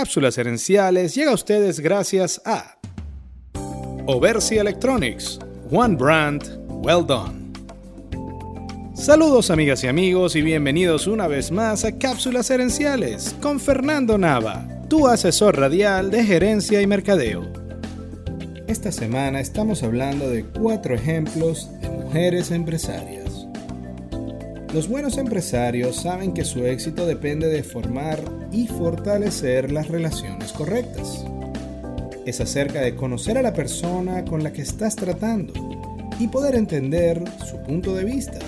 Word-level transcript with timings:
Cápsulas 0.00 0.38
Herenciales 0.38 1.14
llega 1.14 1.30
a 1.30 1.34
ustedes 1.34 1.78
gracias 1.78 2.40
a 2.46 2.78
Oversi 4.06 4.56
Electronics, 4.56 5.38
One 5.70 5.94
Brand, 5.94 6.42
Well 6.68 7.04
Done. 7.06 7.52
Saludos 8.94 9.50
amigas 9.50 9.84
y 9.84 9.88
amigos 9.88 10.36
y 10.36 10.40
bienvenidos 10.40 11.06
una 11.06 11.28
vez 11.28 11.52
más 11.52 11.84
a 11.84 11.98
Cápsulas 11.98 12.48
Herenciales 12.48 13.36
con 13.42 13.60
Fernando 13.60 14.16
Nava, 14.16 14.66
tu 14.88 15.06
asesor 15.06 15.58
radial 15.58 16.10
de 16.10 16.24
gerencia 16.24 16.80
y 16.80 16.86
mercadeo. 16.86 17.44
Esta 18.68 18.92
semana 18.92 19.40
estamos 19.40 19.82
hablando 19.82 20.30
de 20.30 20.46
cuatro 20.46 20.94
ejemplos 20.94 21.68
de 21.82 21.90
mujeres 21.90 22.50
empresarias. 22.50 23.39
Los 24.72 24.88
buenos 24.88 25.18
empresarios 25.18 25.96
saben 25.96 26.32
que 26.32 26.44
su 26.44 26.64
éxito 26.64 27.04
depende 27.04 27.48
de 27.48 27.64
formar 27.64 28.20
y 28.52 28.68
fortalecer 28.68 29.72
las 29.72 29.88
relaciones 29.88 30.52
correctas. 30.52 31.24
Es 32.24 32.40
acerca 32.40 32.80
de 32.80 32.94
conocer 32.94 33.36
a 33.36 33.42
la 33.42 33.52
persona 33.52 34.24
con 34.24 34.44
la 34.44 34.52
que 34.52 34.62
estás 34.62 34.94
tratando 34.94 35.52
y 36.20 36.28
poder 36.28 36.54
entender 36.54 37.20
su 37.44 37.56
punto 37.64 37.96
de 37.96 38.04
vista, 38.04 38.38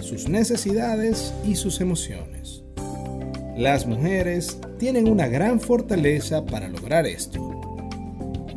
sus 0.00 0.28
necesidades 0.28 1.32
y 1.46 1.54
sus 1.54 1.80
emociones. 1.80 2.64
Las 3.56 3.86
mujeres 3.86 4.58
tienen 4.80 5.08
una 5.08 5.28
gran 5.28 5.60
fortaleza 5.60 6.44
para 6.46 6.68
lograr 6.68 7.06
esto. 7.06 7.49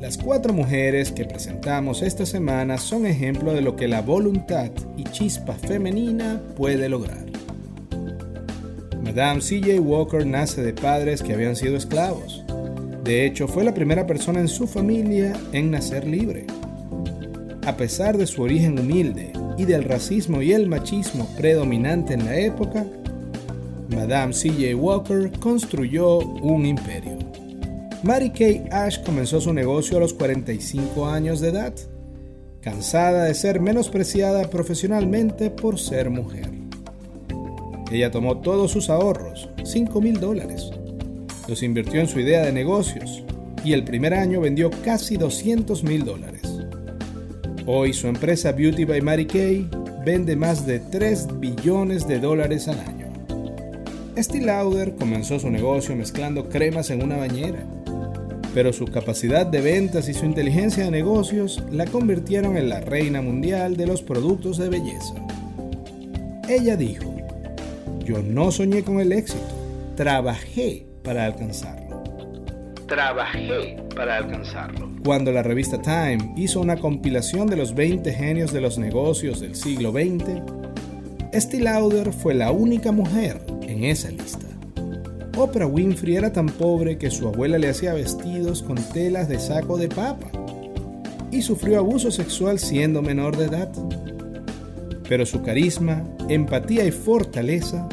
Las 0.04 0.18
cuatro 0.18 0.52
mujeres 0.52 1.14
que 1.14 1.24
presentamos 1.24 2.02
esta 2.02 2.26
semana 2.26 2.78
son 2.78 3.06
ejemplo 3.06 3.54
de 3.54 3.62
lo 3.62 3.78
que 3.78 3.88
la 3.88 4.02
voluntad 4.02 4.70
y 4.98 5.06
chispa 5.06 5.54
femenina 5.54 6.42
puede 6.58 6.90
lograr. 6.90 7.26
Madame 9.02 9.40
C.J. 9.40 9.80
Walker 9.80 10.26
nace 10.26 10.62
de 10.62 10.74
padres 10.74 11.24
que 11.24 11.32
habían 11.32 11.56
sido 11.56 11.78
esclavos. 11.78 12.44
De 13.06 13.26
hecho, 13.26 13.48
fue 13.48 13.64
la 13.64 13.74
primera 13.74 14.06
persona 14.06 14.42
en 14.42 14.50
su 14.50 14.68
familia 14.68 15.40
en 15.54 15.72
nacer 15.72 16.06
libre. 16.06 16.48
A 17.66 17.78
pesar 17.78 18.18
de 18.18 18.28
su 18.28 18.42
origen 18.42 18.78
humilde 18.78 19.32
y 19.58 19.64
del 19.64 19.86
racismo 19.86 20.42
y 20.42 20.52
el 20.52 20.68
machismo 20.68 21.30
predominante 21.38 22.14
en 22.14 22.26
la 22.26 22.36
época, 22.36 22.86
Madame 23.88 24.34
C.J. 24.34 24.76
Walker 24.76 25.32
construyó 25.40 26.18
un 26.18 26.66
imperio. 26.66 27.23
Mary 28.04 28.32
Kay 28.32 28.66
Ash 28.70 29.02
comenzó 29.02 29.40
su 29.40 29.54
negocio 29.54 29.96
a 29.96 30.02
los 30.02 30.14
45 30.14 31.08
años 31.08 31.40
de 31.40 31.50
edad, 31.50 31.74
cansada 32.60 33.24
de 33.24 33.34
ser 33.34 33.62
menospreciada 33.62 34.50
profesionalmente 34.50 35.50
por 35.50 35.80
ser 35.80 36.10
mujer. 36.10 36.50
Ella 37.90 38.12
tomó 38.12 38.40
todos 38.40 38.72
sus 38.72 38.90
ahorros, 38.90 39.50
5 39.64 40.02
mil 40.02 40.20
dólares, 40.20 40.70
los 41.48 41.64
invirtió 41.64 42.02
en 42.02 42.10
su 42.10 42.20
idea 42.20 42.42
de 42.42 42.52
negocios 42.52 43.24
y 43.64 43.72
el 43.72 43.86
primer 43.86 44.14
año 44.14 44.42
vendió 44.42 44.70
casi 44.84 45.16
200 45.16 45.86
mil 45.86 46.04
dólares. 46.04 46.42
Hoy 47.66 47.94
su 47.94 48.08
empresa 48.08 48.52
Beauty 48.52 48.84
by 48.84 49.00
Mary 49.00 49.28
Kay 49.28 49.70
vende 50.06 50.36
más 50.36 50.66
de 50.66 50.80
3 50.80 51.40
billones 51.40 52.06
de 52.06 52.20
dólares 52.20 52.68
al 52.68 52.82
año. 52.82 53.08
Estee 54.18 54.42
Lauder 54.42 54.94
comenzó 54.96 55.40
su 55.40 55.50
negocio 55.50 55.96
mezclando 55.96 56.50
cremas 56.50 56.90
en 56.90 57.02
una 57.02 57.16
bañera, 57.16 57.66
pero 58.54 58.72
su 58.72 58.86
capacidad 58.86 59.46
de 59.46 59.62
ventas 59.62 60.08
y 60.10 60.14
su 60.14 60.26
inteligencia 60.26 60.86
de 60.86 60.92
negocios 60.92 61.64
la 61.72 61.86
convirtieron 61.86 62.58
en 62.58 62.70
la 62.70 62.82
reina 62.82 63.22
mundial 63.22 63.76
de 63.78 63.88
los 63.88 64.02
productos 64.02 64.58
de 64.58 64.70
belleza. 64.70 65.16
Ella 66.48 66.76
dijo, 66.76 67.16
yo 68.06 68.22
no 68.22 68.52
soñé 68.52 68.84
con 68.84 69.00
el 69.00 69.12
éxito, 69.12 69.42
trabajé 69.96 70.86
para 71.04 71.26
alcanzarlo. 71.26 72.04
Trabajé 72.88 73.78
para 73.96 74.18
alcanzarlo. 74.18 74.92
Cuando 75.04 75.32
la 75.32 75.42
revista 75.42 75.82
Time 75.82 76.34
hizo 76.38 76.60
una 76.60 76.78
compilación 76.78 77.48
de 77.48 77.56
los 77.56 77.74
20 77.74 78.12
genios 78.14 78.54
de 78.54 78.62
los 78.62 78.78
negocios 78.78 79.40
del 79.40 79.56
siglo 79.56 79.92
XX, 79.92 80.42
Estee 81.32 81.62
Lauder 81.62 82.14
fue 82.14 82.36
la 82.36 82.52
única 82.52 82.92
mujer 82.92 83.42
en 83.64 83.86
esa 83.86 84.12
lista. 84.12 84.53
Oprah 85.36 85.68
Winfrey 85.68 86.16
era 86.16 86.32
tan 86.32 86.48
pobre 86.48 86.98
que 86.98 87.10
su 87.10 87.28
abuela 87.28 87.58
le 87.58 87.70
hacía 87.70 87.94
vestidos 87.94 88.62
con 88.62 88.76
telas 88.76 89.28
de 89.28 89.40
saco 89.40 89.78
de 89.78 89.90
papa 89.90 90.30
y 91.32 91.42
sufrió 91.42 91.80
abuso 91.80 92.12
sexual 92.12 92.60
siendo 92.60 93.02
menor 93.02 93.38
de 93.38 93.46
edad 93.46 93.72
pero 95.08 95.26
su 95.26 95.42
carisma, 95.42 96.04
empatía 96.30 96.86
y 96.86 96.92
fortaleza 96.92 97.88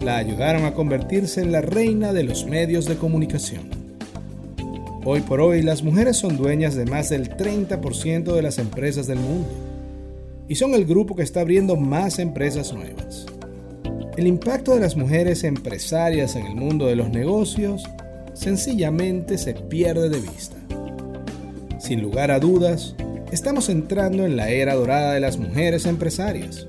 la 0.00 0.16
ayudaron 0.16 0.64
a 0.64 0.74
convertirse 0.74 1.40
en 1.40 1.52
la 1.52 1.60
reina 1.60 2.12
de 2.12 2.24
los 2.24 2.46
medios 2.46 2.86
de 2.86 2.96
comunicación. 2.96 3.70
Hoy 5.04 5.20
por 5.20 5.40
hoy 5.40 5.62
las 5.62 5.82
mujeres 5.82 6.16
son 6.16 6.36
dueñas 6.36 6.74
de 6.74 6.84
más 6.84 7.08
del 7.08 7.30
30% 7.30 8.34
de 8.34 8.42
las 8.42 8.58
empresas 8.58 9.06
del 9.06 9.20
mundo 9.20 9.48
y 10.48 10.56
son 10.56 10.74
el 10.74 10.84
grupo 10.84 11.14
que 11.14 11.22
está 11.22 11.40
abriendo 11.42 11.76
más 11.76 12.18
empresas 12.18 12.72
nuevas. 12.72 13.26
El 14.16 14.26
impacto 14.26 14.74
de 14.74 14.80
las 14.80 14.96
mujeres 14.96 15.44
empresarias 15.44 16.36
en 16.36 16.46
el 16.46 16.54
mundo 16.54 16.86
de 16.86 16.96
los 16.96 17.10
negocios 17.10 17.84
sencillamente 18.34 19.38
se 19.38 19.54
pierde 19.54 20.08
de 20.08 20.20
vista. 20.20 20.56
Sin 21.78 22.02
lugar 22.02 22.30
a 22.30 22.40
dudas, 22.40 22.94
Estamos 23.32 23.68
entrando 23.68 24.24
en 24.24 24.36
la 24.36 24.50
era 24.50 24.74
dorada 24.74 25.14
de 25.14 25.20
las 25.20 25.36
mujeres 25.36 25.84
empresarias. 25.84 26.66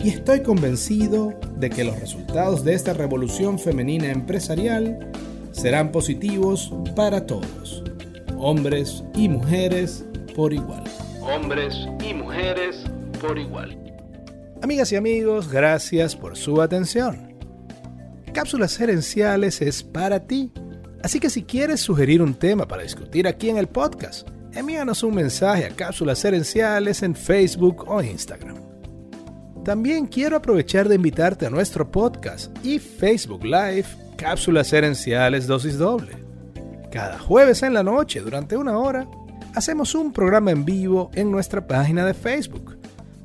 Y 0.00 0.08
estoy 0.08 0.42
convencido 0.42 1.38
de 1.58 1.70
que 1.70 1.84
los 1.84 1.98
resultados 2.00 2.64
de 2.64 2.74
esta 2.74 2.92
revolución 2.92 3.58
femenina 3.58 4.10
empresarial 4.10 5.10
serán 5.52 5.92
positivos 5.92 6.72
para 6.96 7.24
todos, 7.24 7.84
hombres 8.36 9.04
y 9.14 9.28
mujeres 9.28 10.04
por 10.34 10.52
igual. 10.52 10.84
Hombres 11.22 11.74
y 12.04 12.14
mujeres 12.14 12.84
por 13.20 13.38
igual. 13.38 13.89
Amigas 14.62 14.92
y 14.92 14.96
amigos, 14.96 15.50
gracias 15.50 16.14
por 16.14 16.36
su 16.36 16.60
atención. 16.60 17.34
Cápsulas 18.34 18.78
Herenciales 18.78 19.62
es 19.62 19.82
para 19.82 20.26
ti. 20.26 20.52
Así 21.02 21.18
que 21.18 21.30
si 21.30 21.44
quieres 21.44 21.80
sugerir 21.80 22.20
un 22.20 22.34
tema 22.34 22.68
para 22.68 22.82
discutir 22.82 23.26
aquí 23.26 23.48
en 23.48 23.56
el 23.56 23.68
podcast, 23.68 24.28
envíanos 24.52 25.02
un 25.02 25.14
mensaje 25.14 25.64
a 25.64 25.70
Cápsulas 25.70 26.22
Herenciales 26.26 27.02
en 27.02 27.14
Facebook 27.14 27.86
o 27.88 28.02
Instagram. 28.02 28.56
También 29.64 30.06
quiero 30.06 30.36
aprovechar 30.36 30.90
de 30.90 30.96
invitarte 30.96 31.46
a 31.46 31.50
nuestro 31.50 31.90
podcast 31.90 32.54
y 32.62 32.78
Facebook 32.78 33.44
Live 33.44 33.86
Cápsulas 34.18 34.70
Herenciales 34.74 35.46
Dosis 35.46 35.78
Doble. 35.78 36.12
Cada 36.90 37.18
jueves 37.18 37.62
en 37.62 37.72
la 37.72 37.82
noche, 37.82 38.20
durante 38.20 38.58
una 38.58 38.76
hora, 38.76 39.08
hacemos 39.54 39.94
un 39.94 40.12
programa 40.12 40.50
en 40.50 40.66
vivo 40.66 41.10
en 41.14 41.30
nuestra 41.30 41.66
página 41.66 42.04
de 42.04 42.12
Facebook, 42.12 42.79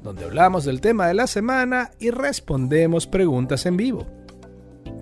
donde 0.06 0.24
hablamos 0.24 0.66
del 0.66 0.82
tema 0.82 1.08
de 1.08 1.16
la 1.16 1.26
semana 1.26 1.90
y 2.00 2.12
respondemos 2.12 3.08
preguntas 3.08 3.66
en 3.66 3.76
vivo. 3.76 4.06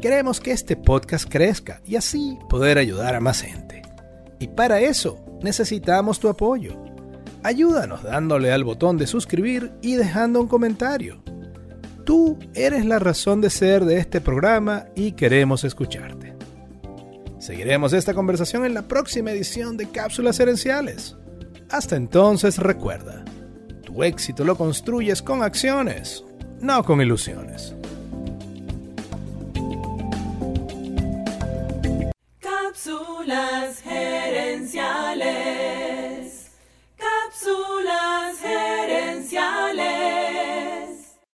Queremos 0.01 0.39
que 0.39 0.51
este 0.51 0.77
podcast 0.77 1.29
crezca 1.29 1.81
y 1.85 1.97
así 1.97 2.39
poder 2.49 2.77
ayudar 2.77 3.13
a 3.13 3.19
más 3.19 3.41
gente. 3.41 3.81
Y 4.39 4.47
para 4.47 4.79
eso 4.79 5.23
necesitamos 5.41 6.21
tu 6.21 6.29
apoyo. 6.29 6.81
Ayúdanos 7.43 8.01
dándole 8.03 8.53
al 8.53 8.63
botón 8.63 8.97
de 8.97 9.05
suscribir 9.05 9.73
y 9.81 9.95
dejando 9.95 10.39
un 10.39 10.47
comentario. 10.47 11.21
Tú 12.05 12.39
eres 12.53 12.85
la 12.85 12.97
razón 12.97 13.41
de 13.41 13.49
ser 13.49 13.83
de 13.83 13.97
este 13.97 14.21
programa 14.21 14.85
y 14.95 15.11
queremos 15.11 15.65
escucharte. 15.65 16.33
Seguiremos 17.39 17.91
esta 17.91 18.13
conversación 18.13 18.63
en 18.63 18.73
la 18.73 18.83
próxima 18.83 19.31
edición 19.31 19.75
de 19.75 19.89
Cápsulas 19.89 20.39
Herenciales. 20.39 21.17
Hasta 21.69 21.97
entonces 21.97 22.57
recuerda, 22.57 23.25
tu 23.93 24.03
éxito 24.03 24.43
lo 24.43 24.55
construyes 24.57 25.21
con 25.21 25.43
acciones, 25.43 26.25
no 26.59 26.83
con 26.83 26.99
ilusiones. 27.01 27.75
Cápsulas 32.39 33.79
gerenciales. 33.81 35.31
Cápsulas 36.97 38.39